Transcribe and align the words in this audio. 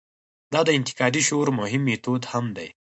دا 0.53 0.61
د 0.67 0.69
انتقادي 0.79 1.21
شعور 1.27 1.47
مهم 1.59 1.81
میتود 1.87 2.21
هم 2.31 2.45
دی. 2.57 2.69